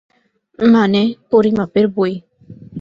[0.59, 1.01] মানে,
[1.31, 2.13] পরিমাপের বই।